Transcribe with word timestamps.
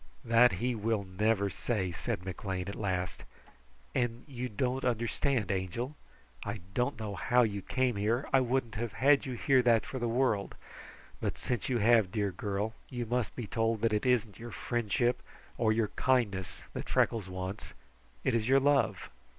"That 0.25 0.53
he 0.53 0.73
will 0.73 1.03
never 1.03 1.47
say," 1.51 1.91
said 1.91 2.25
McLean 2.25 2.67
at 2.67 2.73
last, 2.73 3.23
"and 3.93 4.23
you 4.27 4.49
don't 4.49 4.83
understand, 4.83 5.51
Angel. 5.51 5.95
I 6.43 6.61
don't 6.73 6.99
know 6.99 7.13
how 7.13 7.43
you 7.43 7.61
came 7.61 7.97
here. 7.97 8.27
I 8.33 8.39
wouldn't 8.41 8.73
have 8.73 8.93
had 8.93 9.27
you 9.27 9.33
hear 9.33 9.61
that 9.61 9.85
for 9.85 9.99
the 9.99 10.07
world, 10.07 10.55
but 11.19 11.37
since 11.37 11.69
you 11.69 11.77
have, 11.77 12.11
dear 12.11 12.31
girl, 12.31 12.73
you 12.89 13.05
must 13.05 13.35
be 13.35 13.45
told 13.45 13.81
that 13.81 13.93
it 13.93 14.07
isn't 14.07 14.39
your 14.39 14.49
friendship 14.49 15.21
or 15.59 15.71
your 15.71 15.89
kindness 15.89 16.63
Freckles 16.87 17.29
wants; 17.29 17.75
it 18.23 18.33
is 18.33 18.47
your 18.49 18.59
love." 18.59 19.11